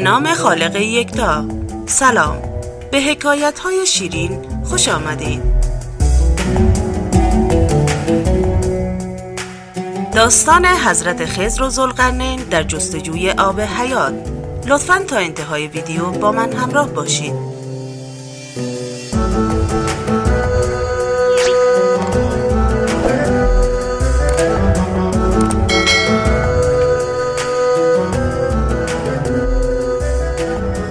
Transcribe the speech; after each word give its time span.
نام 0.00 0.34
خالق 0.34 0.76
یکتا. 0.76 1.44
سلام. 1.86 2.42
به 2.90 3.00
حکایت 3.00 3.58
های 3.58 3.86
شیرین 3.86 4.38
خوش 4.64 4.88
آمدید 4.88 5.42
داستان 10.14 10.66
حضرت 10.66 11.24
خضر 11.24 11.62
و 11.62 11.68
زلقرنین 11.68 12.40
در 12.40 12.62
جستجوی 12.62 13.30
آب 13.30 13.60
حیات. 13.60 14.14
لطفا 14.66 14.98
تا 14.98 15.16
انتهای 15.16 15.66
ویدیو 15.66 16.10
با 16.10 16.32
من 16.32 16.52
همراه 16.52 16.88
باشید 16.88 17.49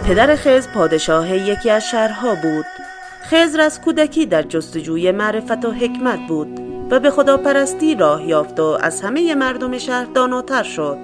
پدر 0.09 0.35
خزر 0.35 0.71
پادشاه 0.73 1.37
یکی 1.37 1.69
از 1.69 1.89
شهرها 1.89 2.35
بود. 2.35 2.65
خزر 3.23 3.61
از 3.61 3.81
کودکی 3.81 4.25
در 4.25 4.41
جستجوی 4.41 5.11
معرفت 5.11 5.65
و 5.65 5.71
حکمت 5.71 6.19
بود 6.27 6.59
و 6.91 6.99
به 6.99 7.09
خداپرستی 7.09 7.95
راه 7.95 8.27
یافت 8.27 8.59
و 8.59 8.77
از 8.81 9.01
همه 9.01 9.35
مردم 9.35 9.77
شهر 9.77 10.05
داناتر 10.05 10.63
شد. 10.63 10.97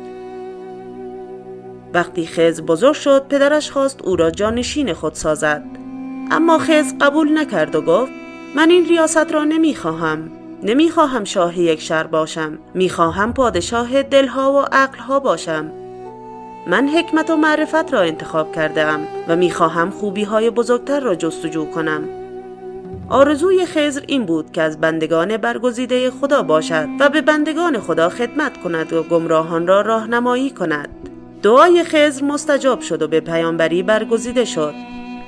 وقتی 1.94 2.28
خزر 2.28 2.62
بزرگ 2.62 2.94
شد 2.94 3.28
پدرش 3.30 3.72
خواست 3.72 4.02
او 4.02 4.16
را 4.16 4.32
جانشین 4.32 4.94
خود 4.94 5.14
سازد. 5.14 5.64
اما 6.32 6.58
خزر 6.58 6.96
قبول 7.02 7.38
نکرد 7.38 7.76
و 7.76 7.82
گفت 7.82 8.12
من 8.56 8.70
این 8.70 8.86
ریاست 8.86 9.32
را 9.32 9.44
نمی‌خواهم. 9.44 10.32
نمی‌خواهم 10.64 11.24
شاه 11.24 11.60
یک 11.60 11.82
شهر 11.82 12.08
باشم. 12.08 12.58
می‌خواهم 12.74 13.34
پادشاه 13.34 14.04
دلها 14.04 14.54
و 14.54 14.66
عقلها 14.72 15.20
باشم. 15.20 15.72
من 16.68 16.88
حکمت 16.88 17.30
و 17.30 17.36
معرفت 17.36 17.94
را 17.94 18.02
انتخاب 18.02 18.56
کرده 18.56 18.84
ام 18.84 19.08
و 19.28 19.36
می‌خواهم 19.36 19.90
خوبی 19.90 20.24
های 20.24 20.50
بزرگتر 20.50 21.00
را 21.00 21.16
جستجو 21.16 21.66
کنم. 21.66 22.04
آرزوی 23.10 23.66
خزر 23.66 24.02
این 24.08 24.26
بود 24.26 24.52
که 24.52 24.62
از 24.62 24.82
بندگان 24.82 25.38
برگزیده 25.38 26.12
خدا 26.12 26.44
باشد 26.44 26.88
و 27.00 27.10
به 27.10 27.22
بندگان 27.22 27.80
خدا 27.80 28.10
خدمت 28.10 28.58
کند 28.58 28.94
و 28.94 29.04
گمراهان 29.04 29.68
را 29.68 29.82
راهنمایی 29.82 30.50
کند. 30.50 30.90
دعای 31.44 31.84
خزر 31.84 32.24
مستجاب 32.24 32.82
شد 32.82 33.02
و 33.02 33.08
به 33.08 33.20
پیامبری 33.20 33.84
برگزیده 33.84 34.46
شد. 34.46 34.74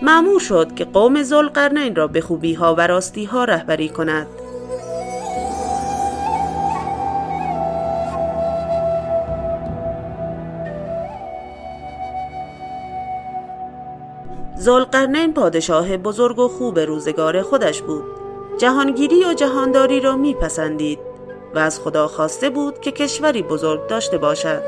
معمور 0.02 0.40
شد 0.40 0.76
که 0.76 0.86
قوم 0.86 1.24
زلقرنین 1.24 1.96
را 1.96 2.08
به 2.08 2.22
خوبی 2.22 2.54
ها 2.54 2.76
و 2.76 2.88
راستی 2.88 3.26
ها 3.26 3.44
رهبری 3.44 3.90
کند. 3.90 4.28
زلقرنین 14.58 15.34
پادشاه 15.34 15.98
بزرگ 15.98 16.40
و 16.40 16.48
خوب 16.48 16.80
روزگار 16.80 17.42
خودش 17.42 17.82
بود. 17.82 18.04
جهانگیری 18.58 19.26
و 19.26 19.34
جهانداری 19.34 20.00
را 20.00 20.16
میپسندید 20.16 21.00
و 21.56 21.60
از 21.60 21.80
خدا 21.80 22.08
خواسته 22.08 22.50
بود 22.50 22.82
که 22.82 22.92
کشوری 22.92 23.42
بزرگ 23.42 23.88
داشته 23.88 24.18
باشد 24.18 24.62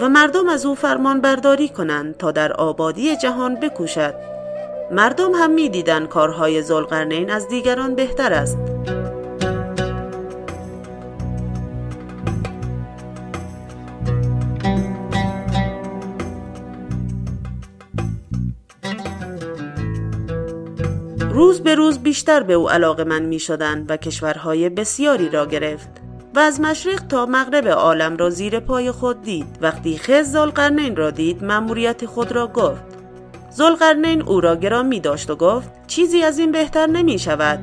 و 0.00 0.08
مردم 0.08 0.48
از 0.48 0.66
او 0.66 0.74
فرمان 0.74 1.20
برداری 1.20 1.68
کنند 1.68 2.16
تا 2.16 2.32
در 2.32 2.52
آبادی 2.52 3.16
جهان 3.16 3.54
بکوشد. 3.54 4.14
مردم 4.90 5.34
هم 5.34 5.50
می‌دیدند 5.50 6.08
کارهای 6.08 6.62
زلقرنین 6.62 7.30
از 7.30 7.48
دیگران 7.48 7.94
بهتر 7.94 8.32
است. 8.32 8.58
روز 21.40 21.60
به 21.60 21.74
روز 21.74 21.98
بیشتر 21.98 22.42
به 22.42 22.52
او 22.52 22.70
علاقه 22.70 23.04
من 23.04 23.22
می 23.22 23.38
شدن 23.38 23.86
و 23.88 23.96
کشورهای 23.96 24.68
بسیاری 24.68 25.28
را 25.28 25.46
گرفت 25.46 25.88
و 26.34 26.38
از 26.38 26.60
مشرق 26.60 27.06
تا 27.06 27.26
مغرب 27.26 27.68
عالم 27.68 28.16
را 28.16 28.30
زیر 28.30 28.60
پای 28.60 28.90
خود 28.90 29.22
دید. 29.22 29.58
وقتی 29.60 29.98
خز 29.98 30.32
زلقرنین 30.32 30.96
را 30.96 31.10
دید 31.10 31.44
مأموریت 31.44 32.06
خود 32.06 32.32
را 32.32 32.46
گفت. 32.46 32.82
زلقرنین 33.50 34.22
او 34.22 34.40
را 34.40 34.56
گرامی 34.56 35.00
داشت 35.00 35.30
و 35.30 35.36
گفت 35.36 35.70
چیزی 35.86 36.22
از 36.22 36.38
این 36.38 36.52
بهتر 36.52 36.86
نمی 36.86 37.18
شود 37.18 37.58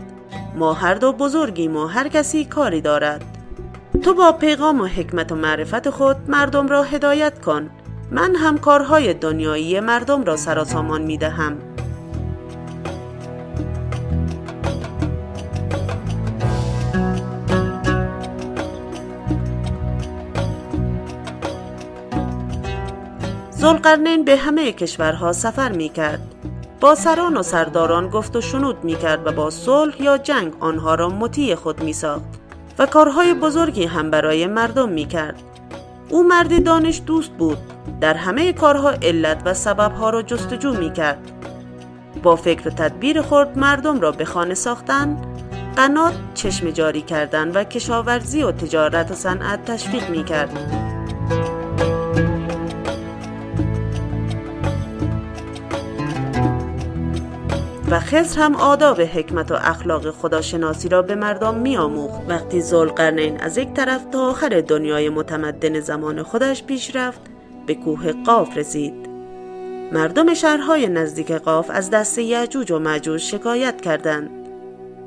ما 0.56 0.74
هر 0.74 0.94
دو 0.94 1.12
بزرگیم 1.14 1.78
و 1.78 1.86
هر 1.86 2.08
کسی 2.08 2.46
کاری 2.46 2.82
دارد. 2.82 3.26
تو 4.04 4.14
با 4.14 4.32
پیغام 4.32 4.82
و 4.82 4.86
حکمت 4.86 5.32
و 5.32 5.36
معرفت 5.36 5.90
خود 5.90 6.18
مردم 6.28 6.68
را 6.68 6.84
هدایت 6.84 7.42
کن. 7.42 7.70
من 8.12 8.36
هم 8.36 8.58
کارهای 8.58 9.14
دنیایی 9.14 9.80
مردم 9.80 10.24
را 10.24 10.36
سراسامان 10.36 11.02
می 11.02 11.18
دهم 11.18 11.77
زلقرنین 23.58 24.26
به 24.26 24.38
همه 24.38 24.72
کشورها 24.72 25.34
سفر 25.34 25.72
می 25.72 25.90
کرد. 25.90 26.22
با 26.80 26.96
سران 26.96 27.38
و 27.38 27.44
سرداران 27.44 28.10
گفت 28.10 28.36
و 28.36 28.42
شنود 28.42 28.84
می 28.84 28.96
کرد 28.96 29.28
و 29.28 29.32
با 29.32 29.50
صلح 29.50 30.02
یا 30.02 30.18
جنگ 30.18 30.54
آنها 30.60 30.96
را 30.96 31.10
مطیع 31.10 31.56
خود 31.56 31.84
می 31.84 31.94
ساخت 31.94 32.24
و 32.80 32.86
کارهای 32.86 33.34
بزرگی 33.34 33.86
هم 33.86 34.12
برای 34.12 34.48
مردم 34.48 34.90
می 34.90 35.06
کرد. 35.06 35.42
او 36.10 36.24
مردی 36.24 36.60
دانش 36.60 37.02
دوست 37.06 37.32
بود. 37.32 37.58
در 38.02 38.14
همه 38.14 38.54
کارها 38.54 38.90
علت 38.90 39.42
و 39.46 39.54
سببها 39.54 40.10
را 40.10 40.22
جستجو 40.22 40.74
می 40.74 40.94
کرد. 40.94 41.32
با 42.24 42.36
فکر 42.36 42.68
و 42.68 42.72
تدبیر 42.72 43.22
خود 43.22 43.58
مردم 43.58 44.00
را 44.00 44.12
به 44.12 44.26
خانه 44.26 44.54
ساختن، 44.54 45.18
قنات 45.76 46.14
چشم 46.34 46.70
جاری 46.70 47.02
کردن 47.02 47.52
و 47.52 47.64
کشاورزی 47.64 48.44
و 48.44 48.52
تجارت 48.52 49.12
و 49.12 49.14
صنعت 49.14 49.66
تشویق 49.66 50.10
می 50.10 50.24
کرد. 50.24 50.78
و 57.92 58.00
خزر 58.00 58.42
هم 58.42 58.56
آداب 58.56 59.02
حکمت 59.02 59.52
و 59.52 59.56
اخلاق 59.56 60.12
خداشناسی 60.12 60.90
را 60.90 61.02
به 61.02 61.16
مردم 61.16 61.56
می 61.56 61.78
آموخت 61.78 62.22
وقتی 62.30 62.62
زلقرنین 62.62 63.42
از 63.42 63.58
یک 63.58 63.74
طرف 63.74 64.06
تا 64.12 64.30
آخر 64.30 64.64
دنیای 64.68 65.10
متمدن 65.10 65.80
زمان 65.80 66.24
خودش 66.24 66.64
پیش 66.64 66.96
رفت 66.96 67.22
به 67.66 67.76
کوه 67.76 68.12
قاف 68.12 68.58
رسید. 68.58 68.94
مردم 69.92 70.34
شهرهای 70.34 70.88
نزدیک 70.88 71.32
قاف 71.32 71.70
از 71.70 71.90
دست 71.90 72.18
یعجوج 72.18 72.72
و 72.72 72.80
معجوج 72.80 73.22
شکایت 73.22 73.82
کردند. 73.82 74.30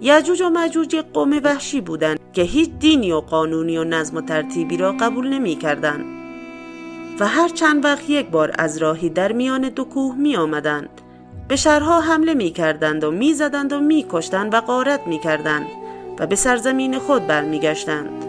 یعجوج 0.01 0.41
و 0.41 0.49
معجوج 0.49 0.95
یک 0.95 1.07
قوم 1.13 1.41
وحشی 1.45 1.81
بودند 1.81 2.19
که 2.33 2.43
هیچ 2.43 2.71
دینی 2.79 3.13
و 3.13 3.21
قانونی 3.21 3.79
و 3.79 3.85
نظم 3.85 4.17
و 4.17 4.21
ترتیبی 4.21 4.77
را 4.77 4.93
قبول 4.93 5.29
نمی 5.29 5.57
کردند 5.57 6.05
و 7.21 7.27
هر 7.27 7.49
چند 7.49 7.85
وقت 7.85 8.11
یک 8.11 8.31
بار 8.31 8.53
از 8.59 8.79
راهی 8.79 9.11
در 9.11 9.33
میان 9.33 9.69
دو 9.69 9.85
کوه 9.85 10.17
می 10.17 10.37
آمدند 10.37 11.01
به 11.51 11.57
شهرها 11.57 12.01
حمله 12.01 12.35
می 12.35 12.51
کردند 12.51 13.05
و 13.05 13.11
می 13.11 13.35
زدند 13.35 13.73
و 13.73 13.81
می 13.81 14.07
کشتند 14.09 14.55
و 14.55 14.61
غارت 14.61 15.07
می 15.07 15.19
کردند 15.19 15.67
و 16.19 16.27
به 16.27 16.37
سرزمین 16.37 16.99
خود 16.99 17.27
برمیگشتند. 17.27 18.25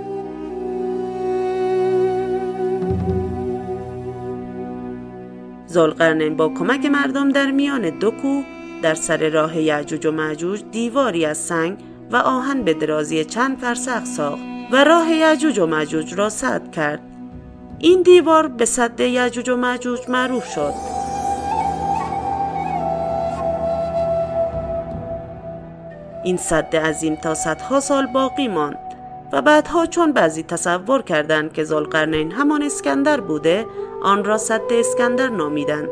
زلقرنین 5.65 6.37
با 6.37 6.49
کمک 6.49 6.85
مردم 6.85 7.29
در 7.29 7.51
میان 7.51 7.89
دو 7.99 8.11
کوه 8.11 8.43
در 8.81 8.95
سر 8.95 9.29
راه 9.29 9.61
یعجوج 9.61 10.05
و 10.05 10.11
معجوج 10.11 10.63
دیواری 10.71 11.25
از 11.25 11.37
سنگ 11.37 11.77
و 12.11 12.15
آهن 12.15 12.63
به 12.63 12.73
درازی 12.73 13.25
چند 13.25 13.57
فرسخ 13.57 14.05
ساخت 14.05 14.43
و 14.71 14.83
راه 14.83 15.11
یعجوج 15.11 15.59
و 15.59 15.65
معجوج 15.65 16.13
را 16.13 16.29
سد 16.29 16.71
کرد. 16.71 17.01
این 17.79 18.01
دیوار 18.01 18.47
به 18.47 18.65
صد 18.65 18.99
یعجوج 18.99 19.49
و 19.49 19.55
معجوج 19.55 20.09
معروف 20.09 20.45
شد. 20.45 21.00
این 26.23 26.37
صد 26.37 26.75
عظیم 26.75 27.15
تا 27.15 27.33
صدها 27.33 27.79
سال 27.79 28.05
باقی 28.05 28.47
ماند 28.47 28.77
و 29.33 29.41
بعدها 29.41 29.85
چون 29.85 30.13
بعضی 30.13 30.43
تصور 30.43 31.01
کردند 31.01 31.53
که 31.53 31.63
زلقرنین 31.63 32.31
همان 32.31 32.63
اسکندر 32.63 33.19
بوده 33.21 33.65
آن 34.03 34.23
را 34.23 34.37
صد 34.37 34.61
اسکندر 34.71 35.29
نامیدند. 35.29 35.89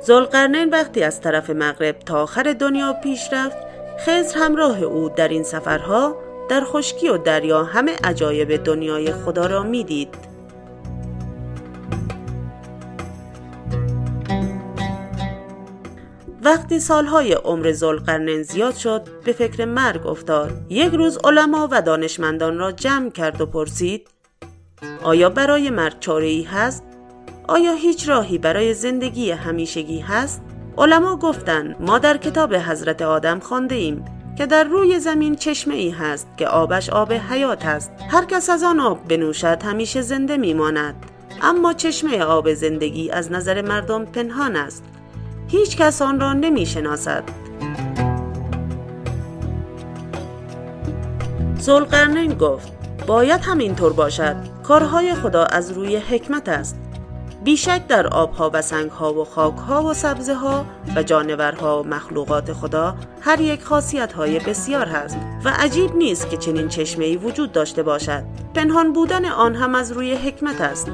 زلقرنین 0.00 0.70
وقتی 0.70 1.02
از 1.02 1.20
طرف 1.20 1.50
مغرب 1.50 1.98
تا 1.98 2.22
آخر 2.22 2.52
دنیا 2.52 2.92
پیش 2.92 3.32
رفت 3.32 3.56
خزر 3.98 4.38
همراه 4.38 4.82
او 4.82 5.08
در 5.08 5.28
این 5.28 5.42
سفرها 5.42 6.16
در 6.48 6.64
خشکی 6.64 7.08
و 7.08 7.18
دریا 7.18 7.64
همه 7.64 7.96
عجایب 8.04 8.56
دنیای 8.64 9.12
خدا 9.12 9.46
را 9.46 9.62
می‌دید. 9.62 10.33
وقتی 16.44 16.80
سالهای 16.80 17.32
عمر 17.32 17.72
زلقرنین 17.72 18.42
زیاد 18.42 18.74
شد 18.74 19.02
به 19.24 19.32
فکر 19.32 19.64
مرگ 19.64 20.06
افتاد 20.06 20.50
یک 20.68 20.92
روز 20.92 21.18
علما 21.24 21.68
و 21.70 21.82
دانشمندان 21.82 22.58
را 22.58 22.72
جمع 22.72 23.10
کرد 23.10 23.40
و 23.40 23.46
پرسید 23.46 24.08
آیا 25.02 25.30
برای 25.30 25.70
مرد 25.70 26.00
چاره 26.00 26.26
ای 26.26 26.42
هست؟ 26.42 26.84
آیا 27.48 27.72
هیچ 27.72 28.08
راهی 28.08 28.38
برای 28.38 28.74
زندگی 28.74 29.30
همیشگی 29.30 30.00
هست؟ 30.00 30.42
علما 30.78 31.16
گفتند 31.16 31.76
ما 31.80 31.98
در 31.98 32.16
کتاب 32.16 32.54
حضرت 32.54 33.02
آدم 33.02 33.40
خانده 33.40 33.74
ایم 33.74 34.04
که 34.38 34.46
در 34.46 34.64
روی 34.64 34.98
زمین 34.98 35.34
چشمه 35.34 35.74
ای 35.74 35.90
هست 35.90 36.28
که 36.36 36.48
آبش 36.48 36.90
آب 36.90 37.12
حیات 37.12 37.66
است 37.66 37.92
هر 38.10 38.24
کس 38.24 38.50
از 38.50 38.62
آن 38.62 38.80
آب 38.80 39.08
بنوشد 39.08 39.62
همیشه 39.62 40.02
زنده 40.02 40.36
میماند 40.36 40.94
اما 41.42 41.72
چشمه 41.72 42.22
آب 42.22 42.54
زندگی 42.54 43.10
از 43.10 43.32
نظر 43.32 43.62
مردم 43.62 44.04
پنهان 44.04 44.56
است 44.56 44.84
هیچ 45.48 45.76
کس 45.76 46.02
آن 46.02 46.20
را 46.20 46.32
نمی 46.32 46.66
شناسد 46.66 47.24
زلقرنین 51.58 52.34
گفت 52.34 52.72
باید 53.06 53.40
همینطور 53.40 53.92
باشد. 53.92 54.36
کارهای 54.62 55.14
خدا 55.14 55.44
از 55.44 55.72
روی 55.72 55.96
حکمت 55.96 56.48
است. 56.48 56.76
بیشک 57.44 57.86
در 57.86 58.06
آبها 58.06 58.50
و 58.54 58.62
سنگها 58.62 59.14
و 59.14 59.24
خاکها 59.24 59.82
و 59.82 59.94
سبزه 59.94 60.34
ها 60.34 60.64
و 60.96 61.02
جانورها 61.02 61.82
و 61.82 61.86
مخلوقات 61.86 62.52
خدا 62.52 62.94
هر 63.20 63.40
یک 63.40 63.62
خاصیت 63.62 64.12
های 64.12 64.38
بسیار 64.38 64.86
هست 64.86 65.16
و 65.44 65.48
عجیب 65.58 65.96
نیست 65.96 66.30
که 66.30 66.36
چنین 66.36 66.68
چشمه 66.68 67.16
وجود 67.16 67.52
داشته 67.52 67.82
باشد. 67.82 68.24
پنهان 68.54 68.92
بودن 68.92 69.24
آن 69.24 69.54
هم 69.54 69.74
از 69.74 69.92
روی 69.92 70.14
حکمت 70.14 70.60
است. 70.60 70.90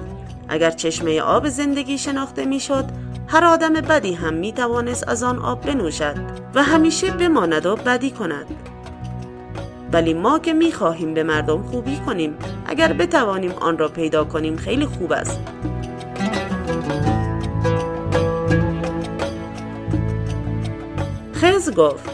اگر 0.48 0.70
چشمه 0.70 1.20
آب 1.20 1.48
زندگی 1.48 1.98
شناخته 1.98 2.44
می‌شد 2.44 2.84
هر 3.32 3.44
آدم 3.44 3.72
بدی 3.72 4.14
هم 4.14 4.34
می 4.34 4.52
توانست 4.52 5.08
از 5.08 5.22
آن 5.22 5.38
آب 5.38 5.66
بنوشد 5.66 6.14
و 6.54 6.62
همیشه 6.62 7.10
بماند 7.10 7.66
و 7.66 7.76
بدی 7.76 8.10
کند. 8.10 8.46
ولی 9.92 10.14
ما 10.14 10.38
که 10.38 10.52
می 10.52 10.72
خواهیم 10.72 11.14
به 11.14 11.22
مردم 11.22 11.62
خوبی 11.62 11.96
کنیم 12.06 12.36
اگر 12.66 12.92
بتوانیم 12.92 13.52
آن 13.52 13.78
را 13.78 13.88
پیدا 13.88 14.24
کنیم 14.24 14.56
خیلی 14.56 14.86
خوب 14.86 15.12
است. 15.12 15.40
خز 21.34 21.74
گفت 21.74 22.10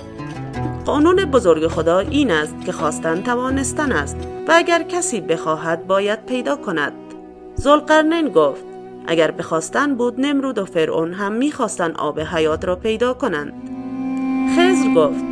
قانون 0.85 1.25
بزرگ 1.25 1.69
خدا 1.69 1.99
این 1.99 2.31
است 2.31 2.55
که 2.67 2.73
خواستن 2.73 3.23
توانستن 3.23 3.93
است 3.93 4.17
و 4.49 4.53
اگر 4.55 4.83
کسی 4.83 5.21
بخواهد 5.21 5.87
باید 5.87 6.27
پیدا 6.27 6.57
کند. 6.57 6.93
زلقرنین 7.55 8.29
گفت 8.29 8.66
اگر 9.07 9.31
بخواستن 9.31 9.95
بود 9.95 10.21
نمرود 10.21 10.59
و 10.59 10.65
فرعون 10.65 11.13
هم 11.13 11.33
می‌خواستن 11.33 11.93
آب 11.93 12.21
حیات 12.21 12.65
را 12.65 12.77
پیدا 12.77 13.15
کنند. 13.15 13.53
خزر 14.57 14.95
گفت 14.95 15.25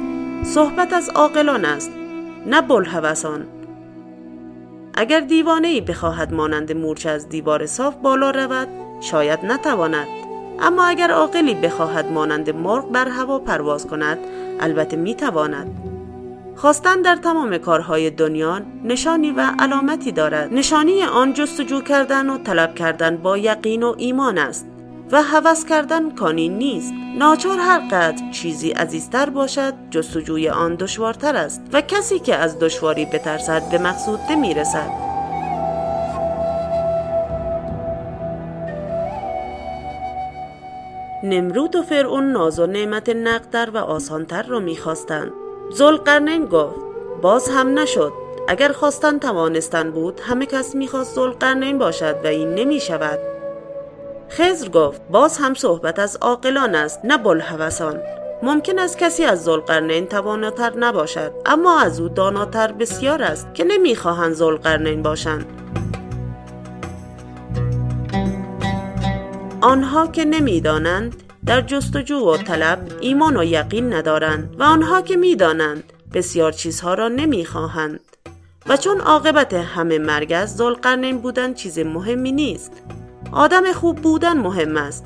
صحبت 0.44 0.92
از 0.92 1.08
عاقلان 1.08 1.64
است 1.64 1.90
نه 2.46 2.60
بلحوثان 2.60 3.46
اگر 4.94 5.20
دیوانه 5.20 5.68
ای 5.68 5.80
بخواهد 5.80 6.34
مانند 6.34 6.76
مورچه 6.76 7.10
از 7.10 7.28
دیوار 7.28 7.66
صاف 7.66 7.94
بالا 7.96 8.30
رود 8.30 8.68
شاید 9.00 9.38
نتواند. 9.46 10.06
اما 10.60 10.84
اگر 10.84 11.10
عاقلی 11.10 11.54
بخواهد 11.54 12.12
مانند 12.12 12.50
مرغ 12.50 12.90
بر 12.90 13.08
هوا 13.08 13.38
پرواز 13.38 13.86
کند 13.86 14.18
البته 14.60 14.96
می‌تواند. 14.96 15.93
خواستن 16.56 17.02
در 17.02 17.16
تمام 17.16 17.58
کارهای 17.58 18.10
دنیا 18.10 18.60
نشانی 18.84 19.30
و 19.30 19.50
علامتی 19.58 20.12
دارد. 20.12 20.52
نشانی 20.52 21.02
آن 21.02 21.32
جستجو 21.32 21.80
کردن 21.80 22.30
و 22.30 22.38
طلب 22.38 22.74
کردن 22.74 23.16
با 23.16 23.38
یقین 23.38 23.82
و 23.82 23.94
ایمان 23.98 24.38
است 24.38 24.66
و 25.12 25.22
هوس 25.22 25.64
کردن 25.64 26.10
کانی 26.10 26.48
نیست. 26.48 26.92
ناچار 27.18 27.58
هر 27.58 27.78
قدر 27.78 28.30
چیزی 28.30 28.70
عزیزتر 28.70 29.30
باشد 29.30 29.74
جستجوی 29.90 30.48
آن 30.48 30.74
دشوارتر 30.74 31.36
است 31.36 31.62
و 31.72 31.80
کسی 31.80 32.18
که 32.18 32.36
از 32.36 32.58
دشواری 32.58 33.06
بترسد 33.06 33.70
به 33.70 33.78
مقصود 33.78 34.20
نمی‌رسد. 34.30 34.90
نمرود 41.22 41.76
و 41.76 41.82
فرعون 41.82 42.32
ناز 42.32 42.58
و 42.58 42.66
نعمت 42.66 43.08
نقدر 43.08 43.70
و 43.70 43.76
آسانتر 43.76 44.42
را 44.42 44.60
می‌خواستند. 44.60 45.43
زلقرنین 45.70 46.46
گفت 46.46 46.76
باز 47.22 47.48
هم 47.48 47.78
نشد. 47.78 48.12
اگر 48.48 48.72
خواستن 48.72 49.18
توانستن 49.18 49.90
بود 49.90 50.20
همه 50.20 50.46
کس 50.46 50.74
می‌خواست 50.74 51.14
زلقرنین 51.14 51.78
باشد 51.78 52.16
و 52.24 52.26
این 52.26 52.54
نمی 52.54 52.80
شود 52.80 53.18
خزر 54.30 54.68
گفت 54.68 55.00
باز 55.10 55.38
هم 55.38 55.54
صحبت 55.54 55.98
از 55.98 56.16
عاقلان 56.16 56.74
است 56.74 57.00
نه 57.04 57.18
بلحوثان. 57.18 58.00
ممکن 58.42 58.78
است 58.78 58.98
کسی 58.98 59.24
از 59.24 59.44
زلقرنین 59.44 60.06
تواناتر 60.06 60.72
نباشد 60.76 61.32
اما 61.46 61.80
از 61.80 62.00
او 62.00 62.08
داناتر 62.08 62.72
بسیار 62.72 63.22
است 63.22 63.54
که 63.54 63.64
نمی‌خواهند 63.64 64.32
زلقرنین 64.32 65.02
باشند. 65.02 65.46
آنها 69.60 70.06
که 70.06 70.24
نمی‌دانند 70.24 71.23
در 71.46 71.60
جستجو 71.60 72.16
و 72.16 72.36
طلب 72.36 72.78
ایمان 73.00 73.36
و 73.36 73.44
یقین 73.44 73.92
ندارند 73.92 74.56
و 74.58 74.62
آنها 74.62 75.00
که 75.00 75.16
می‌دانند 75.16 75.92
بسیار 76.14 76.52
چیزها 76.52 76.94
را 76.94 77.08
نمی‌خواهند. 77.08 78.00
و 78.66 78.76
چون 78.76 79.00
عاقبت 79.00 79.54
همه 79.54 79.98
مرگ 79.98 80.32
است 80.32 80.58
زلقرنین 80.58 81.18
بودن 81.18 81.54
چیز 81.54 81.78
مهمی 81.78 82.32
نیست. 82.32 82.72
آدم 83.32 83.72
خوب 83.72 83.96
بودن 83.96 84.38
مهم 84.38 84.76
است. 84.76 85.04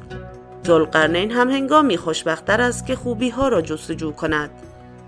زلقرنین 0.62 1.30
هم 1.30 1.50
هنگامی 1.50 1.96
خوشبختتر 1.96 2.60
است 2.60 2.86
که 2.86 2.96
خوبی 2.96 3.28
ها 3.28 3.48
را 3.48 3.60
جستجو 3.60 4.12
کند. 4.12 4.50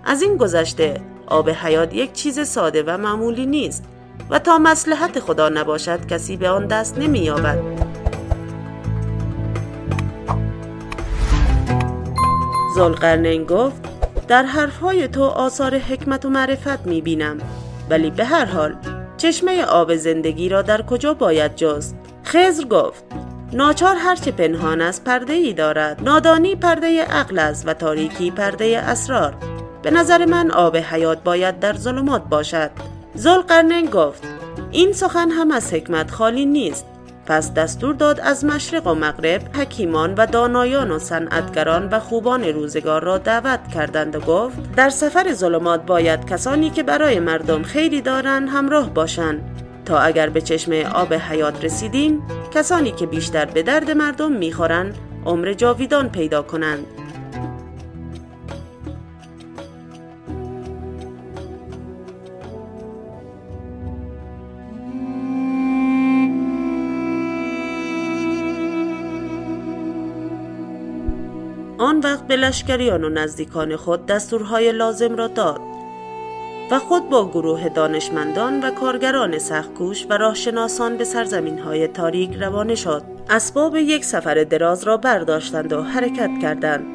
از 0.03 0.21
این 0.21 0.37
گذشته 0.37 1.01
آب 1.27 1.49
حیات 1.49 1.93
یک 1.93 2.13
چیز 2.13 2.39
ساده 2.39 2.83
و 2.83 2.97
معمولی 2.97 3.45
نیست 3.45 3.83
و 4.29 4.39
تا 4.39 4.57
مسلحت 4.57 5.19
خدا 5.19 5.49
نباشد 5.49 6.05
کسی 6.05 6.37
به 6.37 6.49
آن 6.49 6.67
دست 6.67 6.97
نمییابد. 6.97 7.59
زلقرنین 12.75 13.43
گفت 13.43 13.81
در 14.27 14.43
حرفهای 14.43 15.07
تو 15.07 15.23
آثار 15.23 15.75
حکمت 15.75 16.25
و 16.25 16.29
معرفت 16.29 16.85
می 16.85 17.01
بینم 17.01 17.37
ولی 17.89 18.09
به 18.09 18.25
هر 18.25 18.45
حال 18.45 18.75
چشمه 19.17 19.63
آب 19.63 19.95
زندگی 19.95 20.49
را 20.49 20.61
در 20.61 20.81
کجا 20.81 21.13
باید 21.13 21.55
جست؟ 21.55 21.95
خزر 22.25 22.63
گفت 22.63 23.03
ناچار 23.53 23.95
هرچه 23.95 24.31
پنهان 24.31 24.81
است 24.81 25.03
پرده 25.03 25.33
ای 25.33 25.53
دارد 25.53 26.01
نادانی 26.03 26.55
پرده 26.55 27.03
عقل 27.03 27.39
است 27.39 27.67
و 27.67 27.73
تاریکی 27.73 28.31
پرده 28.31 28.79
اسرار. 28.79 29.33
به 29.81 29.91
نظر 29.91 30.25
من 30.25 30.51
آب 30.51 30.77
حیات 30.77 31.23
باید 31.23 31.59
در 31.59 31.73
ظلمات 31.73 32.23
باشد. 32.23 32.71
زلقرنین 33.15 33.85
گفت 33.85 34.23
این 34.71 34.93
سخن 34.93 35.29
هم 35.29 35.51
از 35.51 35.73
حکمت 35.73 36.11
خالی 36.11 36.45
نیست. 36.45 36.85
پس 37.31 37.53
دستور 37.53 37.93
داد 37.93 38.19
از 38.19 38.45
مشرق 38.45 38.87
و 38.87 38.93
مغرب 38.93 39.41
حکیمان 39.55 40.13
و 40.13 40.25
دانایان 40.25 40.91
و 40.91 40.99
صنعتگران 40.99 41.89
و 41.89 41.99
خوبان 41.99 42.43
روزگار 42.43 43.03
را 43.03 43.17
دعوت 43.17 43.67
کردند 43.67 44.15
و 44.15 44.19
گفت 44.19 44.75
در 44.75 44.89
سفر 44.89 45.33
ظلمات 45.33 45.85
باید 45.85 46.25
کسانی 46.25 46.69
که 46.69 46.83
برای 46.83 47.19
مردم 47.19 47.63
خیری 47.63 48.01
دارند 48.01 48.49
همراه 48.49 48.93
باشند. 48.93 49.61
تا 49.85 49.99
اگر 49.99 50.29
به 50.29 50.41
چشمه 50.41 50.87
آب 50.93 51.13
حیات 51.13 51.65
رسیدیم 51.65 52.21
کسانی 52.53 52.91
که 52.91 53.05
بیشتر 53.05 53.45
به 53.45 53.63
درد 53.63 53.91
مردم 53.91 54.31
می‌خورند 54.31 54.97
عمر 55.25 55.53
جاویدان 55.53 56.09
پیدا 56.09 56.41
کنند. 56.41 56.85
لشکریان 72.51 73.03
و 73.03 73.09
نزدیکان 73.09 73.75
خود 73.75 74.05
دستورهای 74.05 74.71
لازم 74.71 75.15
را 75.15 75.27
داد 75.27 75.61
و 76.71 76.79
خود 76.79 77.09
با 77.09 77.29
گروه 77.29 77.69
دانشمندان 77.69 78.59
و 78.63 78.71
کارگران 78.71 79.39
سختکوش 79.39 80.05
و 80.09 80.17
راهشناسان 80.17 80.97
به 80.97 81.03
سرزمین 81.03 81.59
های 81.59 81.87
تاریک 81.87 82.35
روانه 82.41 82.75
شد. 82.75 83.03
اسباب 83.29 83.75
یک 83.75 84.05
سفر 84.05 84.43
دراز 84.43 84.83
را 84.83 84.97
برداشتند 84.97 85.73
و 85.73 85.83
حرکت 85.83 86.29
کردند. 86.41 86.85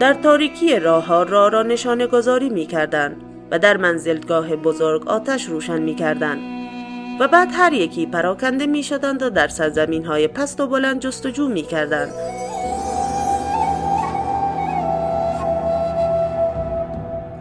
در 0.00 0.14
تاریکی 0.14 0.78
راه 0.78 1.06
ها 1.06 1.22
را 1.22 1.48
را 1.48 1.62
نشانه 1.62 2.06
گذاری 2.06 2.48
می 2.48 2.66
کردند 2.66 3.16
و 3.50 3.58
در 3.58 3.76
منزلگاه 3.76 4.56
بزرگ 4.56 5.08
آتش 5.08 5.44
روشن 5.44 5.82
می 5.82 5.94
کردند 5.94 6.40
و 7.20 7.28
بعد 7.28 7.48
هر 7.52 7.72
یکی 7.72 8.06
پراکنده 8.06 8.66
می 8.66 8.82
شدند 8.82 9.22
و 9.22 9.30
در 9.30 9.48
سرزمین 9.48 10.04
های 10.04 10.28
پست 10.28 10.60
و 10.60 10.66
بلند 10.66 11.00
جستجو 11.00 11.48
می 11.48 11.62
کردند 11.62 12.43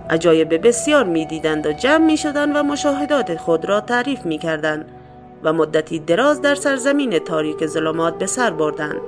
عجایب 0.10 0.68
بسیار 0.68 1.04
می‌دیدند 1.04 1.68
و 1.68 1.72
جمع 1.72 2.06
می 2.06 2.18
شدند 2.18 2.56
و 2.56 2.64
مشاهدات 2.64 3.38
خود 3.38 3.66
را 3.66 3.82
تعریف 3.82 4.26
می 4.26 4.38
کردند 4.38 4.86
و 5.44 5.54
مدتی 5.54 6.00
دراز 6.00 6.42
در 6.42 6.56
سرزمین 6.56 7.20
تاریک 7.20 7.66
ظلمات 7.66 8.18
به 8.18 8.26
سر 8.26 8.52
بردند. 8.52 9.02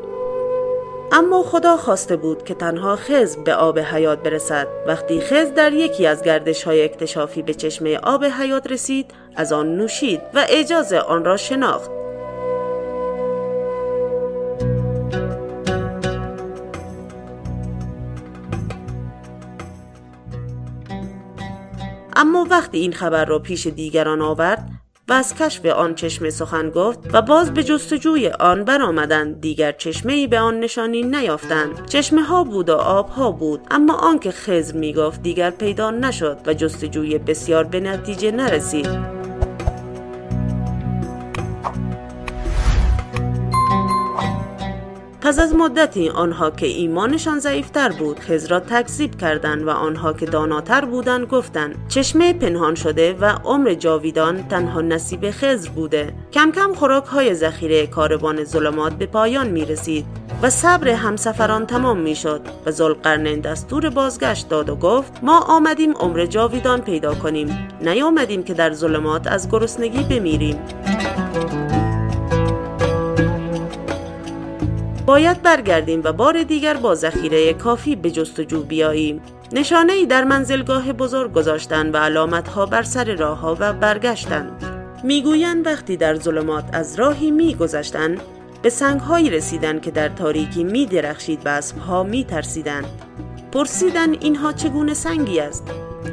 اما 1.12 1.44
خدا 1.44 1.78
خواسته 1.78 2.16
بود 2.16 2.44
که 2.44 2.54
تنها 2.54 2.96
خز 2.96 3.38
به 3.38 3.56
آب 3.56 3.80
حیات 3.80 4.24
برسد 4.24 4.68
وقتی 4.88 5.22
خز 5.22 5.54
در 5.54 5.74
یکی 5.74 6.08
از 6.08 6.24
گردش 6.24 6.64
های 6.64 6.84
اکتشافی 6.84 7.42
به 7.42 7.54
چشمه 7.54 7.98
آب 7.98 8.25
حیات 8.25 8.72
رسید 8.72 9.12
از 9.36 9.54
آن 9.54 9.75
نوشید 9.75 10.22
و 10.34 10.46
اجازه 10.50 11.00
آن 11.00 11.25
را 11.25 11.38
شناخت 11.38 11.92
وقتی 22.56 22.78
این 22.78 22.94
خبر 22.94 23.26
را 23.26 23.40
پیش 23.40 23.68
دیگران 23.68 24.22
آورد 24.22 24.70
و 25.08 25.14
از 25.14 25.36
کشف 25.36 25.66
آن 25.66 25.96
چشمه 25.96 26.30
سخن 26.30 26.70
گفت 26.70 27.00
و 27.14 27.22
باز 27.22 27.54
به 27.54 27.64
جستجوی 27.64 28.30
آن 28.30 28.64
برآمدند 28.64 29.42
دیگر 29.42 29.72
چشمه 29.72 30.14
ای 30.14 30.28
به 30.28 30.40
آن 30.40 30.60
نشانی 30.60 31.04
نیافتند. 31.04 31.86
چشمه 31.88 32.22
ها 32.22 32.44
بود 32.44 32.70
و 32.70 32.74
آب 32.74 33.10
ها 33.10 33.32
بود 33.32 33.62
اما 33.72 33.94
آنکه 33.94 34.32
خزر 34.32 34.78
می 34.78 34.94
گفت 34.94 35.22
دیگر 35.22 35.50
پیدا 35.50 35.92
نشد 35.92 36.38
و 36.46 36.54
جستجوی 36.54 37.18
بسیار 37.18 37.64
به 37.64 37.80
نتیجه 37.80 38.32
نرسید. 38.32 39.25
پس 45.25 45.39
از 45.39 45.55
مدتی 45.55 46.10
آنها 46.10 46.51
که 46.51 46.65
ایمانشان 46.65 47.39
ضعیفتر 47.39 47.89
بود 47.89 48.20
خز 48.20 48.46
را 48.46 48.60
تکذیب 48.60 49.17
کردند 49.17 49.67
و 49.67 49.70
آنها 49.70 50.13
که 50.13 50.25
داناتر 50.25 50.86
بودند 50.86 51.27
گفتند 51.27 51.75
چشمه 51.88 52.34
پنهان 52.34 52.75
شده 52.75 53.13
و 53.13 53.25
عمر 53.25 53.74
جاویدان 53.74 54.48
تنها 54.48 54.82
نصیب 54.82 55.32
خزر 55.32 55.70
بوده. 55.70 56.13
کم 56.34 56.51
کم 56.51 56.74
خوراک 56.74 57.05
های 57.05 57.34
ذخیره 57.34 57.88
کاروان 57.88 58.44
ظلمات 58.44 58.94
به 58.94 59.05
پایان 59.05 59.48
می 59.48 59.65
رسید 59.65 60.05
و 60.41 60.50
صبر 60.50 60.89
همسفران 60.89 61.65
تمام 61.65 62.00
می 62.00 62.15
شد 62.15 62.41
و 62.65 62.72
زلقرنین 62.72 63.39
دستور 63.39 63.89
بازگشت 63.89 64.50
داد 64.50 64.70
و 64.70 64.75
گفت 64.75 65.13
ما 65.24 65.39
آمدیم 65.39 65.94
عمر 65.94 66.25
جاویدان 66.25 66.82
پیدا 66.82 67.15
کنیم. 67.15 67.67
نیامدیم 67.82 68.44
که 68.44 68.53
در 68.53 68.74
ظلمات 68.74 69.27
از 69.27 69.50
گرسنگی 69.50 70.03
بمیریم. 70.03 70.60
باید 75.06 75.42
برگردیم 75.42 76.02
و 76.04 76.14
بار 76.14 76.44
دیگر 76.44 76.74
با 76.74 76.96
ذخیره 76.96 77.54
کافی 77.54 77.96
به 77.96 78.12
جستجو 78.12 78.64
بیاییم 78.64 79.22
نشانه 79.52 79.94
ای 79.94 80.06
در 80.06 80.24
منزلگاه 80.24 80.94
بزرگ 80.94 81.34
گذاشتن 81.34 81.92
و 81.92 81.98
علامت 81.98 82.48
ها 82.48 82.66
بر 82.66 82.84
سر 82.84 83.16
راه 83.16 83.40
ها 83.40 83.58
و 83.60 83.74
برگشتند 83.74 84.64
می‌گویند 85.04 85.68
وقتی 85.68 85.98
در 85.98 86.16
ظلمات 86.16 86.66
از 86.74 87.00
راهی 87.00 87.32
میگذشتند 87.32 88.22
به 88.62 88.70
سنگ 88.70 89.00
هایی 89.00 89.30
رسیدند 89.30 89.82
که 89.82 89.92
در 89.92 90.10
تاریکی 90.10 90.64
می 90.64 90.86
درخشید 90.86 91.46
و 91.46 91.50
اسب 91.50 91.78
ها 91.78 92.04
می 92.04 92.24
ترسیدند. 92.24 92.86
پرسیدن 93.52 94.14
اینها 94.14 94.52
چگونه 94.54 94.94
سنگی 94.94 95.40
است؟ 95.40 95.64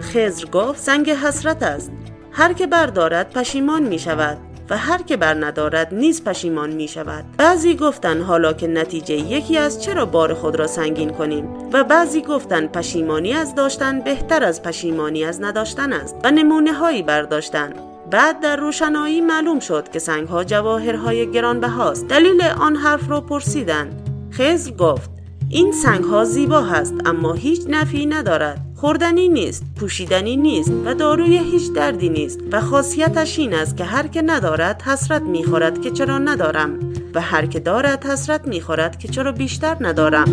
خزر 0.00 0.46
گفت 0.46 0.78
سنگ 0.78 1.10
حسرت 1.10 1.62
است. 1.62 1.92
هر 2.32 2.52
که 2.52 2.66
بردارد 2.66 3.30
پشیمان 3.30 3.82
می 3.82 3.98
شود. 3.98 4.51
و 4.72 4.76
هر 4.76 5.02
که 5.02 5.16
بر 5.16 5.34
ندارد 5.34 5.94
نیز 5.94 6.24
پشیمان 6.24 6.70
می 6.70 6.88
شود 6.88 7.24
بعضی 7.36 7.76
گفتن 7.76 8.20
حالا 8.20 8.52
که 8.52 8.66
نتیجه 8.66 9.14
یکی 9.14 9.58
از 9.58 9.82
چرا 9.82 10.06
بار 10.06 10.34
خود 10.34 10.56
را 10.56 10.66
سنگین 10.66 11.10
کنیم؟ 11.10 11.48
و 11.72 11.84
بعضی 11.84 12.22
گفتن 12.22 12.66
پشیمانی 12.66 13.32
از 13.32 13.54
داشتن 13.54 14.00
بهتر 14.00 14.44
از 14.44 14.62
پشیمانی 14.62 15.24
از 15.24 15.42
نداشتن 15.42 15.92
است 15.92 16.16
و 16.24 16.30
نمونه 16.30 16.72
هایی 16.72 17.02
برداشتن. 17.02 17.72
بعد 18.10 18.40
در 18.40 18.56
روشنایی 18.56 19.20
معلوم 19.20 19.60
شد 19.60 19.88
که 19.88 19.98
سنگ 19.98 20.28
ها 20.28 20.44
جواهرهای 20.44 21.30
گرانبهاست. 21.30 22.08
دلیل 22.08 22.42
آن 22.42 22.76
حرف 22.76 23.10
را 23.10 23.20
پرسیدند. 23.20 24.10
خزر 24.32 24.70
گفت 24.70 25.10
این 25.50 25.72
سنگ 25.72 26.04
ها 26.04 26.24
زیبا 26.24 26.60
هست 26.60 26.94
اما 27.04 27.32
هیچ 27.32 27.62
نفی 27.68 28.06
ندارد. 28.06 28.71
خوردنی 28.82 29.28
نیست 29.28 29.64
پوشیدنی 29.76 30.36
نیست 30.36 30.72
و 30.84 30.94
داروی 30.94 31.38
هیچ 31.38 31.72
دردی 31.72 32.08
نیست 32.08 32.40
و 32.52 32.60
خاصیتش 32.60 33.38
این 33.38 33.54
است 33.54 33.76
که 33.76 33.84
هر 33.84 34.06
که 34.06 34.22
ندارد 34.22 34.82
حسرت 34.82 35.22
می‌خورد 35.22 35.80
که 35.80 35.90
چرا 35.90 36.18
ندارم 36.18 36.78
و 37.14 37.20
هر 37.20 37.46
که 37.46 37.60
دارد 37.60 38.04
حسرت 38.04 38.48
می‌خورد 38.48 38.98
که 38.98 39.08
چرا 39.08 39.32
بیشتر 39.32 39.76
ندارم. 39.80 40.28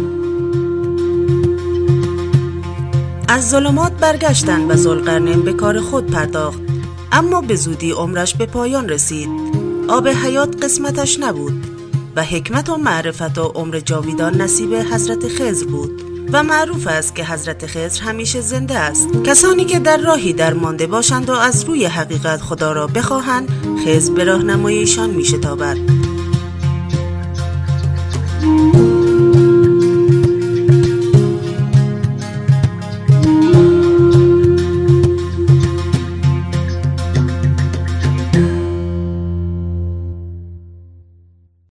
از 3.27 3.49
ظلمات 3.49 3.91
برگشتند 3.91 4.71
و 4.71 4.75
زلقرنین 4.75 5.41
به 5.41 5.53
کار 5.53 5.79
خود 5.79 6.11
پرداخت 6.11 6.59
اما 7.11 7.41
به 7.41 7.55
زودی 7.55 7.91
عمرش 7.91 8.35
به 8.35 8.45
پایان 8.45 8.89
رسید. 8.89 9.29
آب 9.87 10.07
حیات 10.07 10.63
قسمتش 10.63 11.19
نبود 11.19 11.65
و 12.15 12.23
حکمت 12.23 12.69
و 12.69 12.77
معرفت 12.77 13.37
و 13.37 13.41
عمر 13.41 13.79
جاویدان 13.79 14.41
نصیب 14.41 14.73
حضرت 14.73 15.27
خزر 15.27 15.65
بود. 15.65 16.08
و 16.33 16.43
معروف 16.43 16.87
است 16.87 17.15
که 17.15 17.25
حضرت 17.25 17.65
خزر 17.65 18.01
همیشه 18.01 18.41
زنده 18.41 18.77
است. 18.77 19.23
کسانی 19.23 19.65
که 19.65 19.79
در 19.79 19.97
راهی 19.97 20.33
در 20.33 20.53
مانده 20.53 20.87
باشند 20.87 21.29
و 21.29 21.33
از 21.33 21.63
روی 21.63 21.85
حقیقت 21.85 22.41
خدا 22.41 22.71
را 22.71 22.87
بخواهند 22.87 23.49
خزر 23.85 24.13
به 24.13 24.23
راهنمای 24.23 24.77
ایشان 24.77 25.09
می 25.09 25.25
شتابد 25.25 25.77